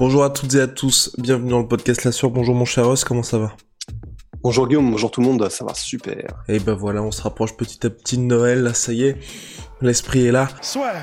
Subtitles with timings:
[0.00, 2.30] Bonjour à toutes et à tous, bienvenue dans le podcast La Sur.
[2.30, 3.54] Bonjour mon cher Ross, comment ça va
[4.42, 6.42] Bonjour Guillaume, bonjour tout le monde, ça va super.
[6.48, 9.18] Et ben voilà, on se rapproche petit à petit de Noël, là ça y est,
[9.82, 10.48] l'esprit est là.
[10.62, 10.94] Soit.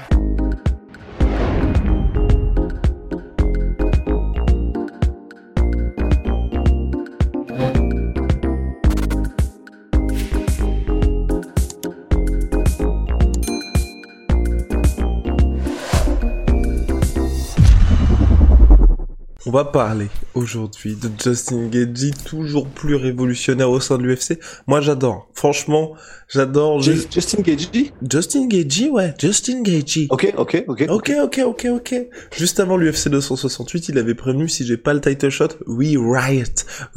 [19.50, 24.38] On va parler aujourd'hui de Justin Gagey, toujours plus révolutionnaire au sein de l'UFC.
[24.68, 25.94] Moi j'adore, franchement,
[26.28, 26.82] j'adore.
[26.82, 30.08] Just- Justin Gagey Justin Gagey, ouais, Justin Gagey.
[30.10, 30.86] Ok, ok, ok.
[30.90, 31.96] Ok, ok, ok, ok.
[32.36, 36.44] Juste avant l'UFC 268, il avait prévenu si j'ai pas le title shot, we riot,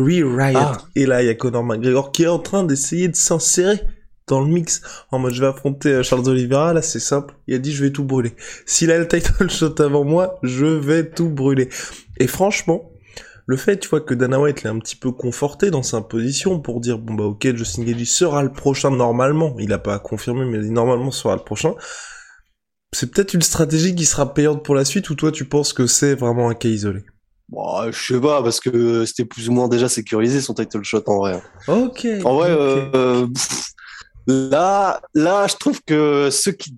[0.01, 0.59] we riot.
[0.59, 0.79] Ah.
[0.97, 3.81] Et là, il y a Conor McGregor qui est en train d'essayer de s'insérer
[4.27, 4.83] dans le mix.
[5.13, 7.35] En mode, je vais affronter euh, Charles Oliveira, là, c'est simple.
[7.47, 8.33] Il a dit, je vais tout brûler.
[8.67, 11.69] S'il a le title shot avant moi, je vais tout brûler.
[12.21, 12.93] Et franchement,
[13.47, 16.61] le fait, tu vois, que Dana White l'ait un petit peu conforté dans sa position
[16.61, 19.57] pour dire, bon bah ok, Justin Gagey sera le prochain normalement.
[19.59, 21.75] Il a pas confirmé, mais il normalement sera le prochain
[22.93, 25.87] c'est peut-être une stratégie qui sera payante pour la suite ou toi tu penses que
[25.87, 27.05] c'est vraiment un cas isolé?
[27.49, 31.03] Bon, je sais pas, parce que c'était plus ou moins déjà sécurisé son title shot
[31.07, 31.43] en vrai.
[31.67, 32.07] Ok.
[32.25, 33.27] En vrai, euh,
[34.29, 36.77] là, là, je trouve que ceux qui,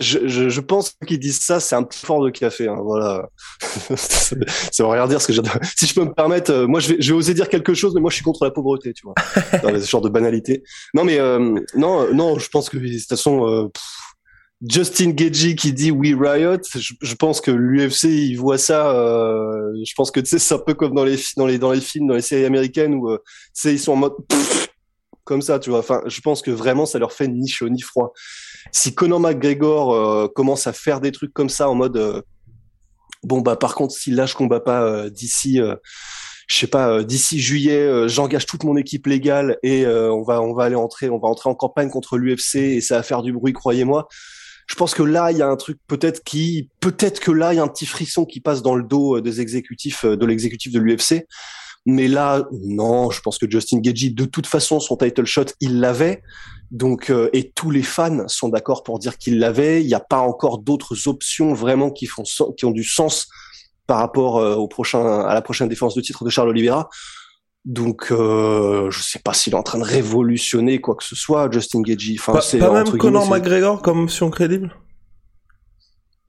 [0.00, 2.68] je, je, je pense que ceux qui disent ça, c'est un petit fort de café.
[2.68, 3.28] Hein, voilà.
[3.96, 4.36] ça
[4.78, 5.56] veut rien dire ce que j'adore.
[5.76, 7.92] Si je peux me permettre, euh, moi, je vais, je vais oser dire quelque chose,
[7.94, 9.14] mais moi, je suis contre la pauvreté, tu vois.
[9.62, 10.62] Dans ce genre de banalité.
[10.94, 13.46] Non, mais euh, non, euh, non, je pense que de toute façon.
[13.48, 13.82] euh, pff,
[14.68, 18.92] Justin Gagey qui dit We Riot, je, je pense que l'UFC il voit ça.
[19.84, 21.80] je pense que tu sais c'est un peu comme dans les dans les dans les
[21.80, 23.22] films, dans les séries américaines où tu
[23.54, 24.61] sais ils sont en mode pff,
[25.24, 25.80] comme ça, tu vois.
[25.80, 28.12] Enfin, je pense que vraiment ça leur fait ni chaud ni froid.
[28.72, 32.22] Si Conor McGregor euh, commence à faire des trucs comme ça en mode euh,
[33.22, 35.76] bon bah par contre si là je combats pas euh, d'ici euh,
[36.48, 40.54] je sais pas euh, d'ici juillet j'engage toute mon équipe légale et on va on
[40.54, 43.32] va aller entrer on va entrer en campagne contre l'UFC et ça va faire du
[43.32, 44.08] bruit croyez-moi
[44.66, 47.56] je pense que là il y a un truc peut-être qui peut-être que là il
[47.56, 50.80] y a un petit frisson qui passe dans le dos des exécutifs de l'exécutif de
[50.80, 51.26] l'UFC
[51.86, 55.80] mais là non je pense que Justin Gagey de toute façon son title shot il
[55.80, 56.22] l'avait.
[56.70, 59.82] Donc euh, et tous les fans sont d'accord pour dire qu'il l'avait.
[59.82, 62.22] Il n'y a pas encore d'autres options vraiment qui font
[62.56, 63.28] qui ont du sens
[63.86, 66.88] par rapport euh, au prochain à la prochaine défense de titre de Charles Oliveira.
[67.64, 71.52] Donc euh, je sais pas s'il est en train de révolutionner quoi que ce soit
[71.52, 74.74] Justin Gagey enfin Pas, c'est pas même Conor McGregor comme option crédible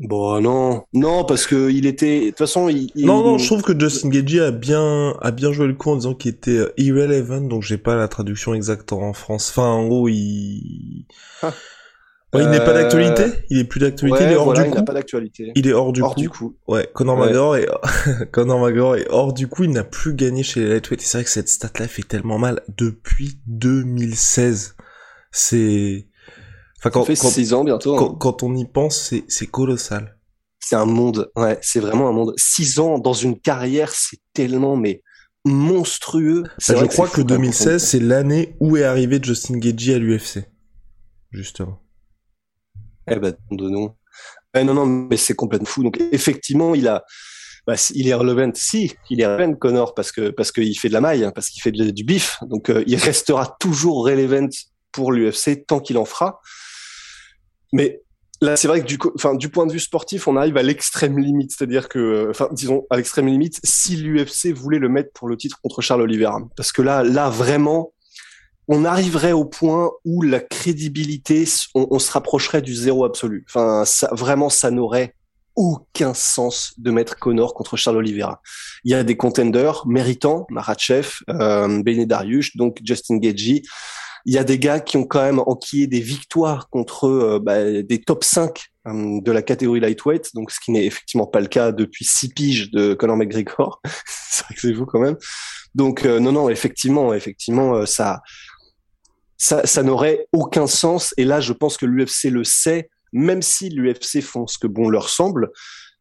[0.04, 3.46] Bon, non, non, parce que il était, de toute façon, il, il- Non, non, je
[3.48, 6.52] trouve que Justin Gagey a bien, a bien joué le coup en disant qu'il était
[6.58, 9.50] euh, irrelevant, donc j'ai pas la traduction exacte en France.
[9.50, 11.06] Enfin, en gros, il...
[11.42, 11.54] Ah.
[12.34, 14.62] Ouais, il n'est pas Euh, d'actualité, il est plus d'actualité, ouais, il est hors voilà,
[14.64, 14.78] du il coup?
[14.78, 15.52] n'a pas d'actualité.
[15.56, 16.20] Il est hors du Hors coup?
[16.22, 16.56] du coup.
[16.68, 17.28] Ouais, Conor Ouais.
[17.28, 17.68] McGregor est,
[18.32, 21.02] Conor McGregor est hors du coup, il n'a plus gagné chez les lightweight.
[21.02, 24.76] Et c'est vrai que cette stat-là fait tellement mal depuis 2016.
[25.32, 26.08] C'est,
[26.84, 27.96] enfin, Ça quand, fait quand, six ans bientôt.
[27.96, 27.98] hein.
[27.98, 30.18] quand, quand on y pense, c'est, colossal.
[30.60, 32.34] C'est un monde, ouais, c'est vraiment un monde.
[32.38, 35.02] Six ans dans une carrière, c'est tellement, mais
[35.46, 36.44] monstrueux.
[36.44, 39.94] Bah, je crois que fou, quand même, 2016, c'est l'année où est arrivé Justin Gagey
[39.96, 40.46] à l'UFC.
[41.32, 41.80] Justement.
[43.10, 43.96] Eh ben, de non.
[44.56, 45.84] Eh, non, non, mais c'est complètement fou.
[45.84, 47.04] Donc, effectivement, il a,
[47.68, 48.52] bah, il est relevant.
[48.54, 51.50] Si, il est relevant, Connor, parce que, parce qu'il fait de la maille, hein, parce
[51.50, 52.38] qu'il fait de- du bif.
[52.44, 54.48] Donc, euh, il restera toujours relevant
[54.92, 56.40] pour l'UFC tant qu'il en fera.
[57.74, 58.02] Mais
[58.40, 61.20] là, c'est vrai que du, enfin, du point de vue sportif, on arrive à l'extrême
[61.20, 61.52] limite.
[61.52, 65.60] C'est-à-dire que, enfin, disons, à l'extrême limite, si l'UFC voulait le mettre pour le titre
[65.62, 66.40] contre Charles Oliveira.
[66.56, 67.94] Parce que là, là, vraiment,
[68.68, 73.44] on arriverait au point où la crédibilité, on, se rapprocherait du zéro absolu.
[73.50, 75.16] Enfin, ça, vraiment, ça n'aurait
[75.56, 78.42] aucun sens de mettre Connor contre Charles Oliveira.
[78.84, 83.64] Il y a des contenders méritants, Maratchev, euh, Benny Dariush, donc Justin Gagey.
[84.26, 87.82] Il y a des gars qui ont quand même enquillé des victoires contre euh, bah,
[87.82, 91.48] des top 5 euh, de la catégorie lightweight, donc ce qui n'est effectivement pas le
[91.48, 93.82] cas depuis six piges de Conor McGregor.
[94.08, 95.18] c'est vrai que c'est vous quand même.
[95.76, 98.22] Donc euh, non, non, effectivement, effectivement, ça,
[99.38, 101.14] ça, ça n'aurait aucun sens.
[101.18, 104.90] Et là, je pense que l'UFC le sait, même si l'UFC font ce que bon
[104.90, 105.52] leur semble.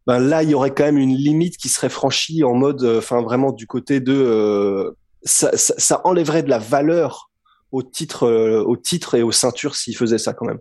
[0.07, 3.21] ben là, il y aurait quand même une limite qui serait franchie en mode, enfin
[3.21, 7.32] vraiment du côté de, ça, ça, ça, enlèverait de la valeur
[7.73, 10.61] au titre, au titre et aux ceintures s'il faisait ça quand même.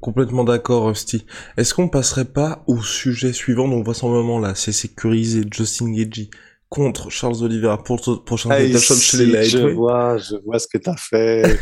[0.00, 1.26] Complètement d'accord, Rusty.
[1.58, 6.30] Est-ce qu'on passerait pas au sujet suivant Donc, moment là, c'est sécurisé Justin Gagey
[6.70, 9.68] contre Charles Oliveira pour le prochain hey, si, chez les Lightweight.
[9.68, 11.58] Je vois, je vois ce que t'as fait.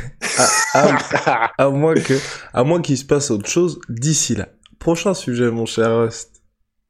[0.75, 2.15] à, à, moins que,
[2.53, 4.51] à moins qu'il se passe autre chose d'ici là.
[4.79, 6.43] Prochain sujet, mon cher Rust.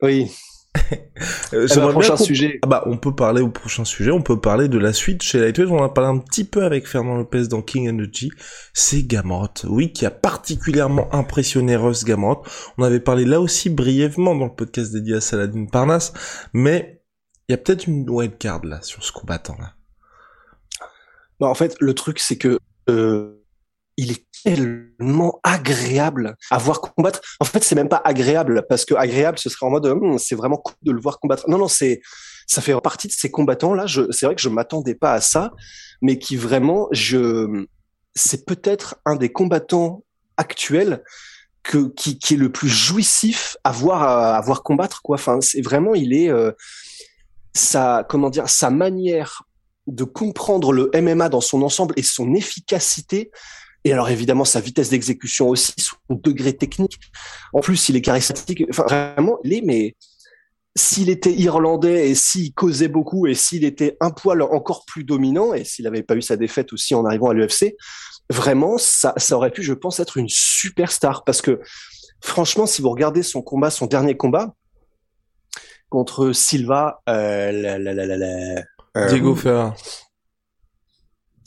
[0.02, 0.30] Oui.
[1.52, 2.58] euh, eh ben, prochain sujet.
[2.62, 4.10] Ah bah, on peut parler au prochain sujet.
[4.10, 5.70] On peut parler de la suite chez Lightweight.
[5.70, 8.30] On en a parlé un petit peu avec Fernand Lopez dans King Energy.
[8.72, 9.48] C'est Gamrot.
[9.64, 12.42] Oui, qui a particulièrement impressionné Russ Gamrot.
[12.76, 16.12] On avait parlé là aussi brièvement dans le podcast dédié à Saladin Parnasse.
[16.52, 17.02] Mais
[17.48, 18.06] il y a peut-être une
[18.38, 19.74] card là sur ce combattant là.
[21.40, 22.58] Bah, en fait, le truc c'est que
[22.88, 23.37] euh,
[23.98, 27.20] il est tellement agréable à voir combattre.
[27.40, 30.36] En fait, c'est même pas agréable parce que agréable, ce serait en mode, hum, c'est
[30.36, 31.50] vraiment cool de le voir combattre.
[31.50, 32.00] Non, non, c'est,
[32.46, 33.86] ça fait partie de ces combattants là.
[34.10, 35.50] C'est vrai que je m'attendais pas à ça,
[36.00, 37.66] mais qui vraiment, je,
[38.14, 40.04] c'est peut-être un des combattants
[40.36, 41.02] actuels
[41.64, 45.16] que qui, qui est le plus jouissif à voir à, voir combattre quoi.
[45.16, 46.52] Enfin, c'est vraiment, il est euh,
[47.52, 49.42] sa comment dire, sa manière
[49.88, 53.32] de comprendre le MMA dans son ensemble et son efficacité
[53.84, 56.98] et alors évidemment sa vitesse d'exécution aussi, son degré technique.
[57.52, 58.64] En plus, il est charismatique.
[58.70, 59.96] Enfin, vraiment, il est mais
[60.76, 65.52] s'il était irlandais et s'il causait beaucoup et s'il était un poil encore plus dominant
[65.52, 67.74] et s'il n'avait pas eu sa défaite aussi en arrivant à l'UFC,
[68.30, 71.60] vraiment ça, ça aurait pu, je pense, être une superstar parce que
[72.20, 74.54] franchement, si vous regardez son combat, son dernier combat
[75.88, 78.64] contre Silva, euh, la, la, la,
[78.96, 79.70] euh, Diego Ferrer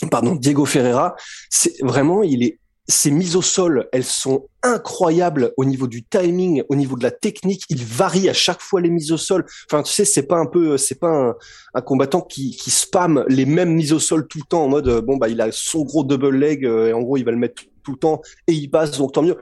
[0.10, 1.16] pardon, Diego Ferreira,
[1.50, 6.64] c'est vraiment, il est, ses mises au sol, elles sont incroyables au niveau du timing,
[6.70, 7.64] au niveau de la technique.
[7.70, 9.46] Il varie à chaque fois les mises au sol.
[9.70, 11.36] Enfin, tu sais, c'est pas un peu, c'est pas
[11.74, 14.90] un, combattant qui, qui spamme les mêmes mises au sol tout le temps en mode,
[15.06, 17.38] bon, bah, il a son gros double leg, euh, et en gros, il va le
[17.38, 19.38] mettre tout, le temps et il passe, donc tant mieux.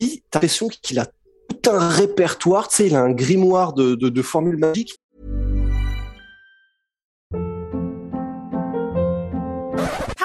[0.00, 3.94] Lui, t'as l'impression qu'il a tout un répertoire, tu sais, il a un grimoire de,
[3.94, 5.01] de, de formules magiques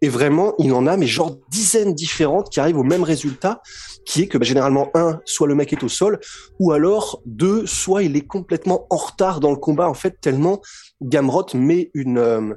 [0.00, 3.60] Et vraiment, il en a, mais genre dizaines différentes qui arrivent au même résultat,
[4.06, 6.20] qui est que bah, généralement, un, soit le mec est au sol,
[6.60, 10.60] ou alors deux, soit il est complètement en retard dans le combat, en fait, tellement
[11.02, 12.18] Gamrot met une...
[12.18, 12.54] Euh,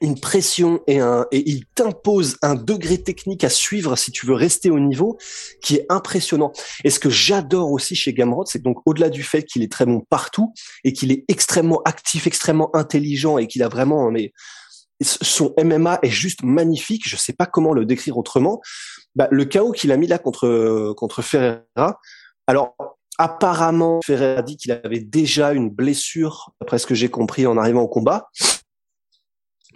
[0.00, 4.34] une pression et un et il t'impose un degré technique à suivre si tu veux
[4.34, 5.16] rester au niveau
[5.62, 6.52] qui est impressionnant.
[6.84, 9.86] Et ce que j'adore aussi chez Gamrot, c'est donc au-delà du fait qu'il est très
[9.86, 10.52] bon partout
[10.82, 14.32] et qu'il est extrêmement actif, extrêmement intelligent et qu'il a vraiment mais
[15.02, 17.08] son MMA est juste magnifique.
[17.08, 18.60] Je sais pas comment le décrire autrement.
[19.14, 22.00] Bah, le chaos qu'il a mis là contre contre Ferreira.
[22.46, 22.74] Alors
[23.18, 27.82] apparemment, Ferreira dit qu'il avait déjà une blessure, d'après ce que j'ai compris en arrivant
[27.82, 28.28] au combat.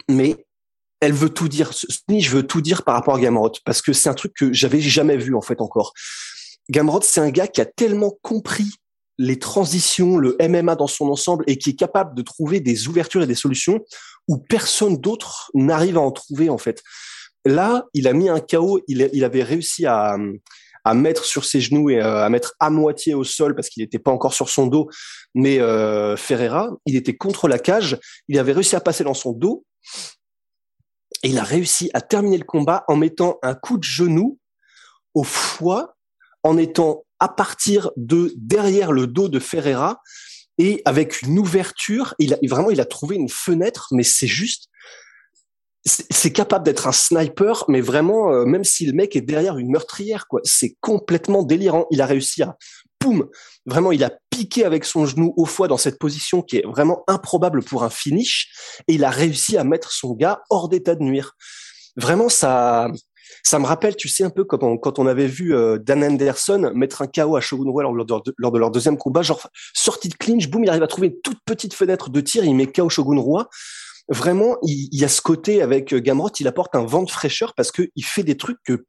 [0.09, 0.45] Mais
[0.99, 1.71] elle veut tout dire.
[1.73, 4.81] je veux tout dire par rapport à Gamrot parce que c'est un truc que j'avais
[4.81, 5.93] jamais vu en fait encore.
[6.69, 8.71] Gamrot, c'est un gars qui a tellement compris
[9.19, 13.21] les transitions, le MMA dans son ensemble et qui est capable de trouver des ouvertures
[13.21, 13.81] et des solutions
[14.29, 16.81] où personne d'autre n'arrive à en trouver en fait.
[17.45, 20.17] Là, il a mis un chaos, il, avait réussi à,
[20.85, 23.83] à mettre sur ses genoux et euh, à mettre à moitié au sol parce qu'il
[23.83, 24.89] n'était pas encore sur son dos.
[25.35, 27.99] Mais euh, Ferreira, il était contre la cage,
[28.29, 29.65] il avait réussi à passer dans son dos
[31.23, 34.39] et il a réussi à terminer le combat en mettant un coup de genou
[35.13, 35.97] au foie,
[36.43, 40.01] en étant à partir de derrière le dos de Ferreira
[40.57, 44.69] et avec une ouverture, il a vraiment il a trouvé une fenêtre, mais c'est juste
[45.85, 49.71] c'est capable d'être un sniper, mais vraiment, euh, même si le mec est derrière une
[49.71, 51.87] meurtrière, quoi, c'est complètement délirant.
[51.89, 52.57] Il a réussi à,
[52.99, 53.29] poum,
[53.65, 57.03] vraiment, il a piqué avec son genou au foie dans cette position qui est vraiment
[57.07, 58.51] improbable pour un finish,
[58.87, 61.35] et il a réussi à mettre son gars hors d'état de nuire.
[61.95, 62.89] Vraiment, ça,
[63.43, 66.71] ça me rappelle, tu sais, un peu on, quand on avait vu euh, Dan Anderson
[66.73, 70.49] mettre un KO à Shogun Rua lors, de, leur deuxième combat, genre sortie de clinch,
[70.49, 73.19] boum, il arrive à trouver une toute petite fenêtre de tir, il met KO Shogun
[73.19, 73.49] Rua.
[74.09, 77.53] Vraiment, il, y a ce côté avec euh, Gamrot, il apporte un vent de fraîcheur
[77.53, 78.85] parce que il fait des trucs que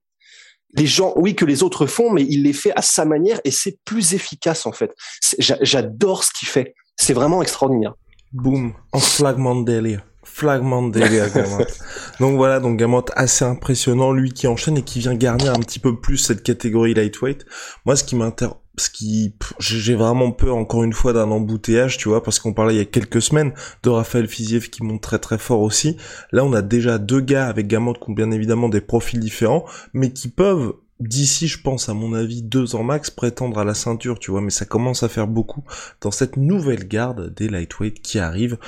[0.75, 3.51] les gens, oui, que les autres font, mais il les fait à sa manière et
[3.51, 4.95] c'est plus efficace en fait.
[5.39, 6.75] J'adore ce qu'il fait.
[6.97, 7.95] C'est vraiment extraordinaire.
[8.33, 10.05] Boum, en flagment de délire.
[10.41, 11.01] De
[12.21, 15.79] donc voilà, donc Gamot assez impressionnant, lui qui enchaîne et qui vient garnir un petit
[15.79, 17.45] peu plus cette catégorie lightweight.
[17.85, 22.09] Moi, ce qui m'intéresse ce qui j'ai vraiment peur encore une fois d'un embouteillage tu
[22.09, 25.19] vois parce qu'on parlait il y a quelques semaines de Raphaël Fiziev qui monte très
[25.19, 25.97] très fort aussi.
[26.33, 29.65] Là on a déjà deux gars avec Gamot qui ont bien évidemment des profils différents
[29.93, 33.75] mais qui peuvent d'ici je pense à mon avis deux ans max prétendre à la
[33.75, 34.41] ceinture tu vois.
[34.41, 35.65] Mais ça commence à faire beaucoup
[36.01, 38.59] dans cette nouvelle garde des lightweight qui arrive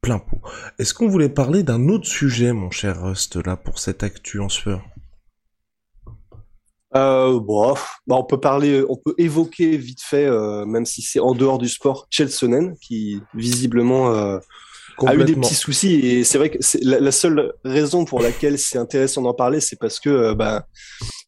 [0.00, 0.40] plein pot.
[0.78, 4.48] Est-ce qu'on voulait parler d'un autre sujet mon cher Rust là pour cette actu en
[4.48, 4.82] sueur?
[6.96, 7.74] Euh, bon,
[8.08, 11.58] bah on peut parler, on peut évoquer vite fait, euh, même si c'est en dehors
[11.58, 14.38] du sport, Chelsonen, qui visiblement euh,
[15.06, 15.94] a eu des petits soucis.
[16.00, 19.78] Et c'est vrai que c'est la, seule raison pour laquelle c'est intéressant d'en parler, c'est
[19.78, 20.66] parce que euh, bah,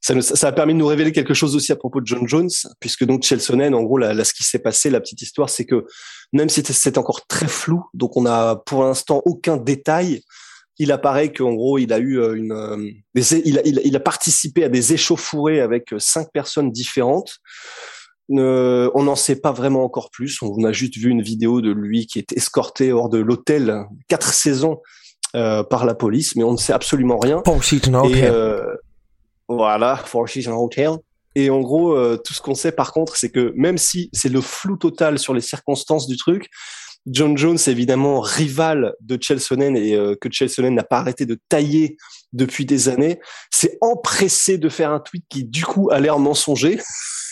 [0.03, 2.51] ça, ça, a permis de nous révéler quelque chose aussi à propos de John Jones,
[2.81, 5.65] puisque donc Chelsonen, en gros, là, là ce qui s'est passé, la petite histoire, c'est
[5.65, 5.87] que
[6.33, 10.23] même si c'est encore très flou, donc on a pour l'instant aucun détail
[10.79, 14.65] il apparaît qu'en gros, il a eu euh, une, euh, il, a, il, a, participé
[14.65, 17.39] à des échauffourées avec euh, cinq personnes différentes.
[18.29, 20.41] on n'en sait pas vraiment encore plus.
[20.43, 24.33] On a juste vu une vidéo de lui qui est escorté hors de l'hôtel quatre
[24.33, 24.81] saisons
[25.35, 27.43] par la police, mais on ne sait absolument rien.
[27.63, 28.92] Seasons Hotel.
[29.57, 30.91] Voilà, Four Seasons Hotel.
[31.35, 34.43] Et en gros, tout ce qu'on sait par contre, c'est que même si c'est le
[34.43, 36.51] flou total sur les circonstances du truc,
[37.07, 41.97] John Jones, évidemment, rival de Chelsonen et euh, que Chelsonen n'a pas arrêté de tailler
[42.33, 46.81] depuis des années, s'est empressé de faire un tweet qui, du coup, a l'air mensonger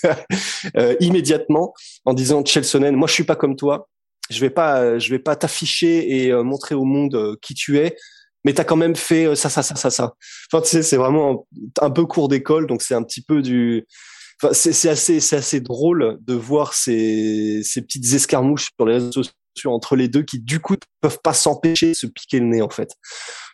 [0.77, 1.73] euh, immédiatement
[2.05, 3.89] en disant Chelsonen, moi, je suis pas comme toi.
[4.29, 7.97] Je vais pas, je vais pas t'afficher et euh, montrer au monde qui tu es
[8.45, 10.15] mais tu as quand même fait ça, ça, ça, ça, ça.
[10.53, 11.47] Enfin, tu sais, c'est vraiment
[11.81, 13.87] un peu cours d'école, donc c'est un petit peu du.
[14.43, 19.33] Enfin, c'est assez, assez drôle de voir ces, ces petites escarmouches sur les réseaux sociaux
[19.67, 22.71] entre les deux qui du coup peuvent pas s'empêcher de se piquer le nez en
[22.71, 22.91] fait.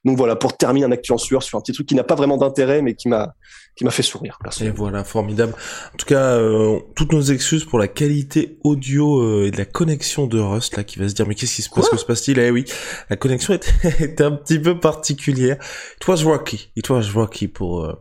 [0.04, 2.14] Donc voilà, pour terminer un actu en sueur sur un petit truc qui n'a pas
[2.14, 3.34] vraiment d'intérêt mais qui m'a
[3.76, 4.38] qui m'a fait sourire.
[4.60, 5.52] Et voilà, formidable.
[5.92, 9.66] En tout cas, euh, toutes nos excuses pour la qualité audio euh, et de la
[9.66, 12.04] connexion de Rust là qui va se dire mais qu'est-ce qui se passe, que se
[12.04, 12.38] passe-t-il?
[12.38, 12.64] Eh oui,
[13.10, 15.56] la connexion était, un petit peu particulière.
[15.96, 17.92] It was rocky, it was rocky pour euh...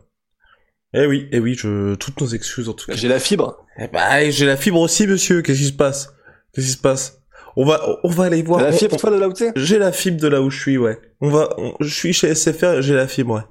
[0.94, 2.96] Eh oui, eh oui, je toutes nos excuses en tout cas.
[2.96, 3.66] J'ai la fibre.
[3.78, 5.42] Eh bah, j'ai la fibre aussi, monsieur.
[5.42, 6.14] Qu'est-ce qui se passe?
[6.54, 7.20] Qu'est-ce qui se passe?
[7.56, 8.60] On va, on va aller voir.
[8.60, 10.78] La fibre, toi, de là où t'es J'ai la fibre de là où je suis,
[10.78, 10.98] ouais.
[11.20, 11.48] On va,
[11.80, 13.42] je suis chez SFR, j'ai la fibre, ouais.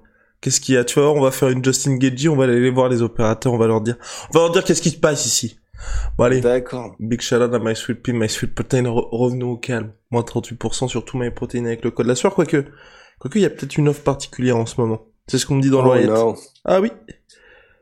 [0.41, 0.83] Qu'est-ce qu'il y a?
[0.83, 3.57] Tu vois, on va faire une Justin Gagey, on va aller voir les opérateurs, on
[3.57, 3.97] va leur dire,
[4.29, 5.57] on va leur dire qu'est-ce qui se passe ici.
[6.17, 6.41] Bon allez.
[6.41, 6.95] D'accord.
[6.99, 9.91] Big shout out à My Sweet Pea, My Sweet Protein, revenons au calme.
[10.11, 12.63] Moins 38% sur tous mes protéines avec le code de la sueur, quoique,
[13.19, 15.07] quoique il y a peut-être une offre particulière en ce moment.
[15.27, 16.11] C'est ce qu'on me dit dans oh, l'oreillette.
[16.63, 16.91] Ah oui.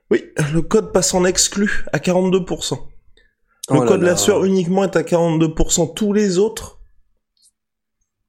[0.09, 2.79] Oui, le code passe en exclu à 42%.
[3.69, 5.93] Le oh code de la sueur uniquement est à 42%.
[5.93, 6.79] Tous les autres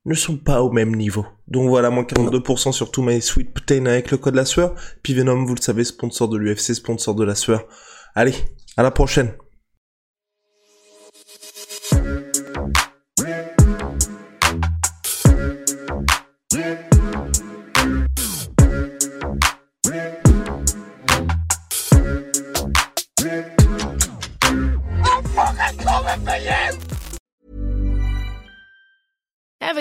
[0.05, 1.27] ne sont pas au même niveau.
[1.49, 4.75] Donc voilà, moins 42% sur tous mes Sweet Protein avec le code de la sueur.
[5.03, 7.67] Puis Venom, vous le savez, sponsor de l'UFC, sponsor de la sueur.
[8.15, 8.35] Allez,
[8.77, 9.33] à la prochaine.